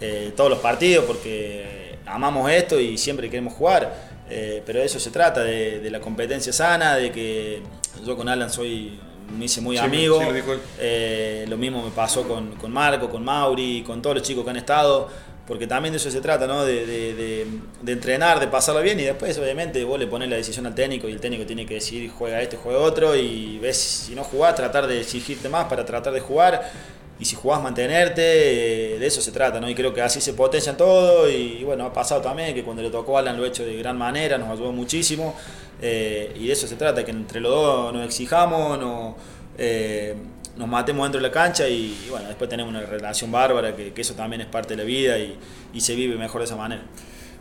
eh, 0.01 0.33
todos 0.37 0.51
los 0.51 0.59
partidos 0.59 1.05
porque 1.05 1.99
amamos 2.07 2.51
esto 2.51 2.79
y 2.79 2.99
siempre 2.99 3.31
queremos 3.31 3.55
jugar. 3.55 4.15
Eh, 4.29 4.63
pero 4.65 4.81
de 4.81 4.87
eso 4.87 4.99
se 4.99 5.11
trata, 5.11 5.45
de, 5.45 5.89
la 5.91 6.01
competencia 6.01 6.53
sana, 6.53 6.97
de 6.97 7.13
que 7.13 7.63
yo 8.05 8.17
con 8.17 8.29
Alan 8.29 8.51
soy 8.51 8.99
me 9.39 9.47
hice 9.47 9.61
muy 9.61 9.79
amigo. 9.79 10.21
lo, 10.21 11.57
mismo 11.57 11.85
me 11.85 11.91
pasó 11.91 12.27
con, 12.27 12.57
con 12.57 12.73
Marco, 12.73 13.09
con 13.11 13.25
Mauri, 13.25 13.83
con 13.87 14.03
todos 14.03 14.17
los 14.17 14.23
chicos 14.27 14.45
que 14.45 14.51
han 14.51 14.57
estado 14.57 15.09
porque 15.47 15.67
también 15.67 15.93
de 15.93 15.99
eso 15.99 16.11
se 16.11 16.21
trata, 16.21 16.47
¿no? 16.47 16.65
De, 16.65 16.87
de, 16.87 17.47
de, 17.83 17.93
entrenar, 17.93 18.41
de 18.41 18.49
pasarlo 18.49 18.81
bien 18.81 18.99
y 18.99 19.05
después 19.05 19.39
obviamente 19.39 19.85
vos 19.85 19.99
le 19.99 20.07
pones 20.07 20.29
la 20.29 20.37
decisión 20.37 20.67
al 20.67 20.75
técnico 20.75 21.09
y 21.09 21.13
el 21.13 21.21
técnico 21.21 21.45
tiene 21.45 21.67
que 21.67 21.75
decir 21.75 22.11
juega 22.11 22.41
este, 22.41 22.57
juega 22.57 22.79
otro 22.79 23.15
y 23.15 23.59
ves 23.59 23.77
si 23.77 24.15
no 24.15 24.25
jugás, 24.25 24.55
tratar 24.55 24.87
de 24.87 25.01
exigirte 25.01 25.49
más 25.49 25.67
para 25.67 25.85
tratar 25.85 26.13
de 26.13 26.21
jugar 26.21 26.71
y 27.19 27.25
si 27.27 27.37
jugás 27.37 27.63
mantenerte, 27.63 28.95
eh, 28.95 28.99
de 28.99 29.07
eso 29.07 29.21
se 29.21 29.31
trata, 29.31 29.61
¿no? 29.61 29.69
Y 29.71 29.75
creo 29.75 29.95
que 29.95 30.03
así 30.03 30.21
se 30.21 30.33
potencia 30.33 30.77
todo 30.77 31.31
y, 31.31 31.63
bueno, 31.63 31.87
ha 31.87 31.93
pasado 31.93 32.21
también 32.21 32.55
que 32.55 32.65
cuando 32.65 32.83
le 32.83 32.91
tocó 32.91 33.17
a 33.17 33.21
Alan 33.21 33.37
lo 33.37 33.45
ha 33.45 33.49
hecho 33.49 33.65
de 33.65 33.77
gran 33.77 33.97
manera, 33.97 34.37
nos 34.37 34.51
ayudó 34.51 34.73
muchísimo 34.73 35.35
eh, 35.81 36.33
y 36.35 36.47
de 36.49 36.53
eso 36.53 36.67
se 36.67 36.75
trata, 36.77 37.05
que 37.05 37.13
entre 37.13 37.41
los 37.41 37.53
dos 37.53 37.93
nos 37.93 38.05
exijamos, 38.05 38.79
no, 38.79 39.17
eh, 39.57 40.15
nos 40.57 40.69
matemos 40.69 41.05
dentro 41.05 41.21
de 41.21 41.29
la 41.29 41.33
cancha 41.33 41.69
y, 41.69 42.07
bueno, 42.11 42.29
después 42.29 42.49
tenemos 42.49 42.71
una 42.71 42.83
relación 42.83 43.31
bárbara, 43.33 43.75
que, 43.75 43.93
eso 43.97 44.15
también 44.15 44.43
es 44.43 44.47
parte 44.47 44.77
de 44.77 44.83
la 44.83 44.85
vida 44.85 45.19
y, 45.19 45.81
se 45.81 45.95
vive 45.95 46.17
mejor 46.17 46.41
de 46.41 46.47
esa 46.47 46.57
manera. 46.57 46.83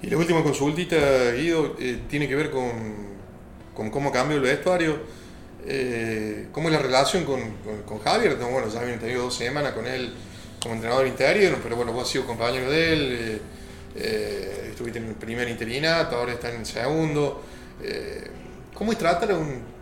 Y 0.01 0.09
la 0.09 0.17
última 0.17 0.43
consultita, 0.43 1.31
Guido, 1.31 1.75
eh, 1.79 1.99
tiene 2.09 2.27
que 2.27 2.35
ver 2.35 2.49
con, 2.49 2.71
con 3.73 3.89
cómo 3.89 4.11
cambió 4.11 4.37
el 4.37 4.43
vestuario. 4.43 4.97
Eh, 5.65 6.47
¿Cómo 6.51 6.67
es 6.67 6.73
la 6.73 6.81
relación 6.81 7.23
con, 7.23 7.39
con, 7.85 7.99
Javier? 7.99 8.35
bueno, 8.35 8.67
ya 8.67 8.81
habían 8.81 8.99
tenido 8.99 9.23
dos 9.23 9.35
semanas 9.35 9.71
con 9.71 9.87
él 9.87 10.11
como 10.61 10.75
entrenador 10.75 11.07
interior, 11.07 11.57
pero 11.61 11.75
bueno, 11.75 11.93
vos 11.93 12.03
has 12.03 12.09
sido 12.09 12.25
compañero 12.25 12.69
de 12.69 12.93
él, 12.93 13.41
eh, 13.95 14.67
estuviste 14.71 14.99
en 14.99 15.07
el 15.07 15.15
primer 15.15 15.47
interinato, 15.47 16.17
ahora 16.17 16.33
está 16.33 16.49
en 16.49 16.61
el 16.61 16.65
segundo. 16.65 17.43
¿Cómo 18.73 18.91
es 18.91 18.97
tratar 18.97 19.31
a 19.31 19.35
un, 19.37 19.72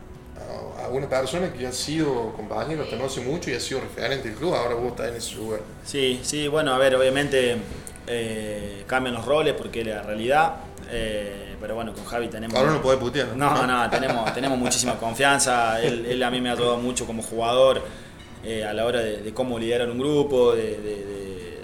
una 0.91 1.09
persona 1.09 1.51
que 1.51 1.65
ha 1.67 1.71
sido 1.71 2.33
compañero 2.33 2.85
no 2.97 3.05
hace 3.05 3.21
mucho 3.21 3.49
y 3.49 3.53
ha 3.53 3.59
sido 3.59 3.81
referente 3.81 4.29
del 4.29 4.37
club, 4.37 4.53
ahora 4.53 4.75
vos 4.75 4.87
estás 4.87 5.09
en 5.09 5.15
ese 5.15 5.35
lugar. 5.35 5.61
Sí, 5.85 6.19
sí, 6.23 6.47
bueno, 6.47 6.73
a 6.73 6.77
ver, 6.77 6.95
obviamente 6.95 7.57
eh, 8.07 8.83
cambian 8.87 9.15
los 9.15 9.25
roles 9.25 9.53
porque 9.53 9.81
es 9.81 9.87
la 9.87 10.03
realidad. 10.03 10.55
Eh, 10.89 11.55
pero 11.59 11.75
bueno, 11.75 11.93
con 11.93 12.03
Javi 12.05 12.27
tenemos. 12.27 12.57
Ahora 12.57 12.71
no 12.71 12.81
puede 12.81 12.97
putear. 12.97 13.35
No, 13.35 13.65
no, 13.65 13.89
tenemos, 13.89 14.33
tenemos 14.33 14.57
muchísima 14.57 14.95
confianza. 14.97 15.81
Él, 15.81 16.21
a 16.21 16.29
mí 16.29 16.41
me 16.41 16.49
ha 16.49 16.53
ayudado 16.53 16.77
mucho 16.77 17.05
como 17.05 17.21
jugador 17.21 17.81
eh, 18.43 18.65
a 18.65 18.73
la 18.73 18.85
hora 18.85 18.99
de, 18.99 19.33
cómo 19.33 19.59
liderar 19.59 19.89
un 19.89 19.99
grupo, 19.99 20.53
de, 20.53 20.77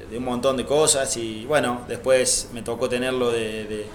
de, 0.10 0.17
un 0.17 0.24
montón 0.24 0.55
de 0.55 0.65
cosas. 0.65 1.17
Y 1.17 1.46
bueno, 1.46 1.81
después 1.88 2.50
me 2.53 2.62
tocó 2.62 2.88
tenerlo 2.88 3.31
de 3.31 3.88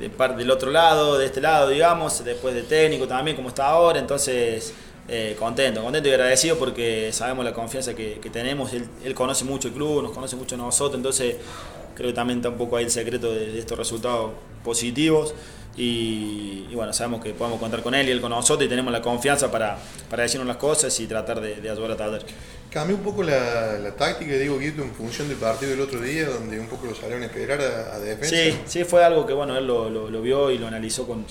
de 0.00 0.08
del 0.36 0.50
otro 0.50 0.70
lado, 0.70 1.18
de 1.18 1.26
este 1.26 1.40
lado, 1.40 1.68
digamos, 1.68 2.24
después 2.24 2.54
de 2.54 2.62
técnico 2.62 3.06
también, 3.06 3.36
como 3.36 3.48
está 3.48 3.68
ahora, 3.68 3.98
entonces 3.98 4.72
eh, 5.08 5.36
contento, 5.38 5.82
contento 5.82 6.08
y 6.08 6.12
agradecido 6.12 6.58
porque 6.58 7.10
sabemos 7.12 7.42
la 7.42 7.54
confianza 7.54 7.94
que, 7.94 8.20
tenemos, 8.30 8.72
él, 8.74 9.14
conoce 9.14 9.44
mucho 9.44 9.68
el 9.68 9.74
club, 9.74 10.02
nos 10.02 10.12
conoce 10.12 10.36
mucho 10.36 10.54
a 10.54 10.58
nosotros, 10.58 10.96
entonces 10.96 11.36
creo 11.94 12.10
que 12.10 12.14
también 12.14 12.40
está 12.40 12.50
un 12.50 12.58
poco 12.58 12.76
ahí 12.76 12.84
el 12.84 12.90
secreto 12.90 13.32
de, 13.32 13.58
estos 13.58 13.78
resultados 13.78 14.32
positivos 14.62 15.34
y, 15.76 16.66
bueno, 16.74 16.92
sabemos 16.92 17.22
que 17.22 17.32
podemos 17.32 17.58
contar 17.58 17.82
con 17.82 17.94
él 17.94 18.06
y 18.08 18.10
él 18.10 18.20
con 18.20 18.30
nosotros 18.30 18.66
y 18.66 18.68
tenemos 18.68 18.92
la 18.92 19.00
confianza 19.00 19.50
para, 19.50 19.78
para 20.10 20.24
decirnos 20.24 20.46
las 20.46 20.58
cosas 20.58 20.98
y 21.00 21.06
tratar 21.06 21.40
de, 21.40 21.54
ayudar 21.70 21.92
a 21.92 21.96
Taller. 21.96 22.26
Cambió 22.70 22.96
un 22.96 23.02
poco 23.02 23.22
la, 23.22 23.78
la 23.78 23.92
táctica, 23.92 24.34
digo, 24.34 24.58
Guito, 24.58 24.82
en 24.82 24.92
función 24.92 25.26
del 25.28 25.38
partido 25.38 25.70
del 25.70 25.80
otro 25.80 26.02
día, 26.02 26.26
donde 26.26 26.60
un 26.60 26.66
poco 26.66 26.86
lo 26.86 26.94
salieron 26.94 27.22
a 27.22 27.26
esperar 27.26 27.60
a, 27.60 27.98
defensa. 27.98 28.36
Sí, 28.36 28.58
sí, 28.66 28.84
fue 28.84 29.02
algo 29.02 29.24
que 29.24 29.32
bueno, 29.32 29.56
él 29.56 29.66
lo, 29.66 29.88
lo, 29.88 30.20
vio 30.20 30.50
y 30.50 30.58
lo 30.58 30.66
analizó 30.66 31.06
con, 31.06 31.24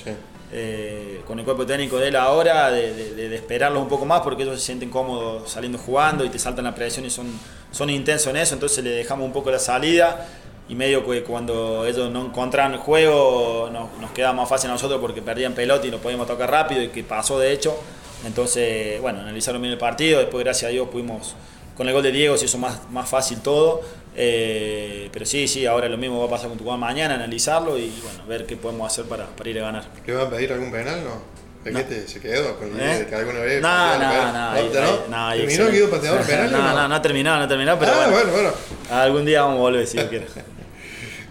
eh, 0.51 1.21
con 1.27 1.37
el 1.37 1.45
cuerpo 1.45 1.63
técnico 1.63 1.97
de 1.99 2.07
él 2.07 2.15
ahora, 2.15 2.71
de, 2.71 3.13
de, 3.13 3.35
esperarlos 3.35 3.83
un 3.83 3.87
poco 3.87 4.03
más, 4.05 4.21
porque 4.21 4.43
ellos 4.43 4.59
se 4.59 4.65
sienten 4.65 4.89
cómodos 4.89 5.51
saliendo 5.51 5.77
jugando 5.77 6.25
y 6.25 6.29
te 6.29 6.39
saltan 6.39 6.65
la 6.65 6.73
presión 6.73 7.05
y 7.05 7.11
son, 7.11 7.27
son 7.69 7.91
intensos 7.91 8.27
en 8.31 8.37
eso, 8.37 8.55
entonces 8.55 8.83
le 8.83 8.89
dejamos 8.89 9.23
un 9.23 9.33
poco 9.33 9.51
la 9.51 9.59
salida 9.59 10.27
y 10.67 10.73
medio 10.73 11.07
que 11.07 11.23
cuando 11.23 11.85
ellos 11.85 12.09
no 12.11 12.25
encontraron 12.25 12.73
el 12.73 12.79
juego 12.79 13.69
nos, 13.71 13.95
nos 14.01 14.11
quedaba 14.11 14.33
más 14.33 14.49
fácil 14.49 14.69
a 14.71 14.73
nosotros 14.73 14.99
porque 14.99 15.21
perdían 15.21 15.53
pelota 15.53 15.85
y 15.85 15.91
lo 15.91 15.99
podíamos 15.99 16.27
tocar 16.27 16.49
rápido 16.49 16.81
y 16.81 16.89
que 16.89 17.03
pasó 17.03 17.39
de 17.39 17.53
hecho 17.53 17.77
entonces, 18.25 18.99
bueno, 19.01 19.21
analizaron 19.21 19.61
bien 19.61 19.73
el 19.73 19.79
partido, 19.79 20.19
después 20.19 20.43
gracias 20.43 20.69
a 20.69 20.71
Dios 20.71 20.87
pudimos, 20.89 21.35
con 21.75 21.87
el 21.87 21.93
gol 21.93 22.03
de 22.03 22.11
Diego 22.11 22.37
se 22.37 22.45
hizo 22.45 22.57
más, 22.57 22.89
más 22.89 23.07
fácil 23.09 23.39
todo, 23.39 23.81
eh, 24.15 25.09
pero 25.13 25.25
sí, 25.25 25.47
sí, 25.47 25.65
ahora 25.65 25.87
lo 25.87 25.97
mismo 25.97 26.19
va 26.19 26.25
a 26.25 26.29
pasar 26.29 26.49
con 26.49 26.57
Tucumán 26.57 26.79
mañana, 26.79 27.15
analizarlo 27.15 27.77
y 27.77 27.93
bueno, 28.03 28.25
ver 28.27 28.45
qué 28.45 28.57
podemos 28.57 28.91
hacer 28.91 29.05
para, 29.05 29.27
para 29.27 29.49
ir 29.49 29.59
a 29.59 29.63
ganar. 29.63 29.83
¿Le 30.05 30.13
van 30.13 30.27
a 30.27 30.29
pedir 30.29 30.53
algún 30.53 30.71
penal, 30.71 31.03
no? 31.03 31.37
¿De 31.63 31.85
qué 31.85 32.07
se 32.07 32.21
quedó 32.21 32.57
con 32.57 32.73
idea 32.73 32.99
de 32.99 33.07
que 33.07 33.15
alguna 33.15 33.39
vez... 33.39 33.61
No, 33.61 33.99
no, 33.99 35.07
no. 35.09 35.35
¿Terminó 35.35 35.69
Guido 35.69 35.89
pateador 35.89 36.25
penal? 36.25 36.51
No, 36.51 36.73
no, 36.73 36.87
no 36.87 36.95
ha 36.95 37.01
terminado, 37.01 37.37
no 37.37 37.43
ha 37.43 37.47
terminado, 37.47 37.77
pero 37.77 37.91
ah, 37.93 38.07
bueno, 38.09 38.31
bueno, 38.31 38.51
Algún 38.89 39.25
día 39.25 39.41
vamos 39.41 39.57
a 39.57 39.61
volver 39.61 39.85
si 39.85 39.97
Dios 39.97 40.09
quiere. 40.09 40.27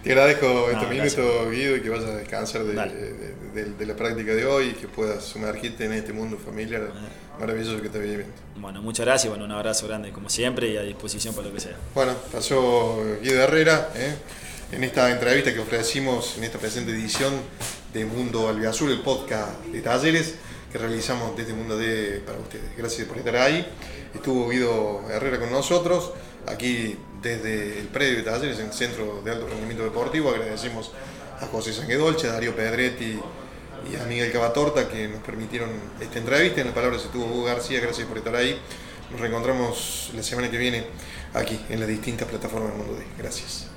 Te 0.07 0.13
agradezco 0.13 0.69
este 0.71 0.85
minuto, 0.85 1.49
Guido, 1.51 1.75
y 1.75 1.81
que 1.81 1.89
vayas 1.89 2.05
a 2.05 2.15
descansar 2.15 2.63
de, 2.63 2.73
de, 2.73 3.85
la 3.85 3.93
práctica 3.93 4.33
de 4.33 4.45
hoy 4.45 4.67
y 4.67 4.71
que 4.71 4.87
puedas 4.87 5.21
sumergirte 5.21 5.83
en 5.83 5.91
este 5.91 6.13
mundo 6.13 6.37
familiar 6.37 6.93
maravilloso 7.37 7.81
que 7.81 7.89
te 7.89 7.99
viviendo. 7.99 8.33
Bueno, 8.55 8.81
muchas 8.81 9.05
gracias, 9.05 9.29
bueno, 9.29 9.43
un 9.43 9.51
abrazo 9.51 9.85
grande 9.85 10.13
como 10.13 10.29
siempre 10.29 10.69
y 10.69 10.77
a 10.77 10.83
disposición 10.83 11.35
para 11.35 11.49
lo 11.49 11.53
que 11.53 11.59
sea. 11.59 11.75
Bueno, 11.93 12.13
pasó 12.31 13.03
Guido 13.21 13.41
Herrera 13.41 13.89
¿eh? 13.95 14.15
en 14.71 14.85
esta 14.85 15.11
entrevista 15.11 15.53
que 15.53 15.59
ofrecimos 15.59 16.37
en 16.37 16.45
esta 16.45 16.57
presente 16.57 16.93
edición 16.93 17.33
de 17.93 18.05
Mundo 18.05 18.47
Albiazul, 18.47 18.89
el 18.89 19.01
podcast 19.01 19.61
de 19.65 19.81
talleres 19.81 20.35
que 20.71 20.77
realizamos 20.77 21.35
desde 21.35 21.51
Mundo 21.51 21.77
D 21.77 22.21
para 22.25 22.39
ustedes. 22.39 22.77
Gracias 22.77 23.05
por 23.09 23.17
estar 23.17 23.35
ahí. 23.35 23.67
Estuvo 24.15 24.47
Guido 24.47 25.01
Herrera 25.11 25.37
con 25.37 25.51
nosotros, 25.51 26.13
aquí 26.45 26.97
desde 27.27 27.79
el 27.79 27.87
predio 27.87 28.17
de 28.17 28.23
talleres 28.23 28.59
en 28.59 28.67
el 28.67 28.73
Centro 28.73 29.21
de 29.23 29.31
Alto 29.31 29.47
Rendimiento 29.47 29.83
Deportivo. 29.83 30.29
Agradecemos 30.29 30.91
a 31.41 31.45
José 31.47 31.73
Sanguedolce, 31.73 32.29
a 32.29 32.33
Darío 32.33 32.55
Pedretti 32.55 33.19
y 33.91 33.95
a 33.95 34.05
Miguel 34.05 34.31
Cavatorta 34.31 34.87
que 34.87 35.07
nos 35.07 35.21
permitieron 35.21 35.69
esta 35.99 36.19
entrevista. 36.19 36.61
En 36.61 36.67
las 36.67 36.75
palabras 36.75 37.03
estuvo 37.03 37.25
Hugo 37.25 37.43
García, 37.43 37.79
gracias 37.79 38.07
por 38.07 38.17
estar 38.17 38.35
ahí. 38.35 38.59
Nos 39.11 39.19
reencontramos 39.19 40.11
la 40.15 40.23
semana 40.23 40.49
que 40.49 40.57
viene 40.57 40.85
aquí 41.33 41.59
en 41.69 41.79
las 41.79 41.89
distintas 41.89 42.27
plataformas 42.27 42.71
del 42.71 42.77
mundo 42.77 42.99
D. 42.99 43.05
Gracias. 43.17 43.67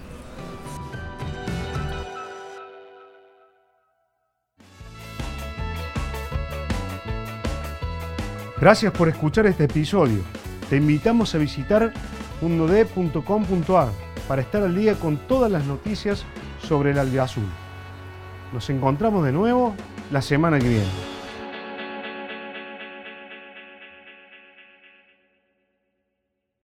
Gracias 8.60 8.92
por 8.92 9.08
escuchar 9.08 9.46
este 9.46 9.64
episodio. 9.64 10.22
Te 10.68 10.76
invitamos 10.76 11.34
a 11.34 11.38
visitar 11.38 11.92
para 14.28 14.42
estar 14.42 14.62
al 14.62 14.74
día 14.74 14.94
con 14.94 15.16
todas 15.16 15.50
las 15.50 15.64
noticias 15.64 16.24
sobre 16.62 16.92
el 16.92 16.98
albiazul. 16.98 17.44
Nos 18.52 18.70
encontramos 18.70 19.24
de 19.24 19.32
nuevo 19.32 19.74
la 20.10 20.22
semana 20.22 20.58
que 20.58 20.68
viene. 20.68 21.19